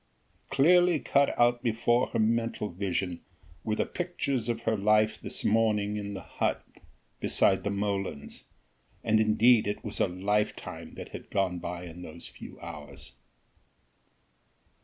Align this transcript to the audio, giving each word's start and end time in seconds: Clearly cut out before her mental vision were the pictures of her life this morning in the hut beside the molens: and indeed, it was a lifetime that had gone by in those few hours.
Clearly 0.49 0.99
cut 0.99 1.37
out 1.39 1.61
before 1.61 2.07
her 2.07 2.17
mental 2.17 2.69
vision 2.69 3.21
were 3.63 3.75
the 3.75 3.85
pictures 3.85 4.49
of 4.49 4.61
her 4.61 4.75
life 4.75 5.21
this 5.21 5.45
morning 5.45 5.95
in 5.95 6.15
the 6.15 6.23
hut 6.23 6.65
beside 7.19 7.63
the 7.63 7.69
molens: 7.69 8.41
and 9.03 9.19
indeed, 9.19 9.67
it 9.67 9.83
was 9.83 9.99
a 9.99 10.07
lifetime 10.07 10.95
that 10.95 11.09
had 11.09 11.29
gone 11.29 11.59
by 11.59 11.83
in 11.85 12.01
those 12.01 12.25
few 12.27 12.59
hours. 12.61 13.13